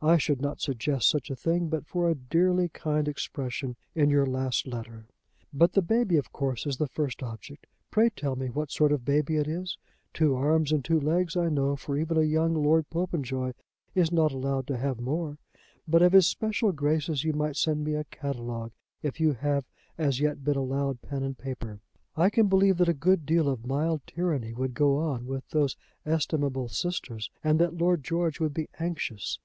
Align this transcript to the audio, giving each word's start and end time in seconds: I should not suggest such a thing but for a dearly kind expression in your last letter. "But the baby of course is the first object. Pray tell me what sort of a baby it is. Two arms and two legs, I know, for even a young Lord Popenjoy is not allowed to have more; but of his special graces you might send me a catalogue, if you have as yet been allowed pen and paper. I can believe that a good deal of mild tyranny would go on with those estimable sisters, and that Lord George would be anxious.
I 0.00 0.16
should 0.16 0.40
not 0.40 0.62
suggest 0.62 1.06
such 1.06 1.28
a 1.30 1.36
thing 1.36 1.68
but 1.68 1.84
for 1.86 2.08
a 2.08 2.14
dearly 2.14 2.70
kind 2.70 3.06
expression 3.06 3.76
in 3.94 4.08
your 4.08 4.24
last 4.24 4.66
letter. 4.66 5.04
"But 5.52 5.74
the 5.74 5.82
baby 5.82 6.16
of 6.16 6.32
course 6.32 6.64
is 6.64 6.78
the 6.78 6.88
first 6.88 7.22
object. 7.22 7.66
Pray 7.90 8.08
tell 8.08 8.36
me 8.36 8.48
what 8.48 8.70
sort 8.70 8.90
of 8.90 9.00
a 9.02 9.04
baby 9.04 9.36
it 9.36 9.46
is. 9.46 9.76
Two 10.14 10.34
arms 10.34 10.72
and 10.72 10.82
two 10.82 10.98
legs, 10.98 11.36
I 11.36 11.50
know, 11.50 11.76
for 11.76 11.94
even 11.98 12.16
a 12.16 12.22
young 12.22 12.54
Lord 12.54 12.88
Popenjoy 12.88 13.52
is 13.94 14.10
not 14.10 14.32
allowed 14.32 14.66
to 14.68 14.78
have 14.78 14.98
more; 14.98 15.36
but 15.86 16.00
of 16.00 16.14
his 16.14 16.26
special 16.26 16.72
graces 16.72 17.22
you 17.24 17.34
might 17.34 17.56
send 17.56 17.84
me 17.84 17.92
a 17.96 18.04
catalogue, 18.04 18.72
if 19.02 19.20
you 19.20 19.34
have 19.34 19.66
as 19.98 20.20
yet 20.20 20.42
been 20.42 20.56
allowed 20.56 21.02
pen 21.02 21.22
and 21.22 21.36
paper. 21.36 21.80
I 22.16 22.30
can 22.30 22.46
believe 22.48 22.78
that 22.78 22.88
a 22.88 22.94
good 22.94 23.26
deal 23.26 23.46
of 23.46 23.66
mild 23.66 24.06
tyranny 24.06 24.54
would 24.54 24.72
go 24.72 24.96
on 24.96 25.26
with 25.26 25.46
those 25.50 25.76
estimable 26.06 26.68
sisters, 26.68 27.30
and 27.44 27.58
that 27.60 27.76
Lord 27.76 28.02
George 28.02 28.40
would 28.40 28.54
be 28.54 28.68
anxious. 28.80 29.38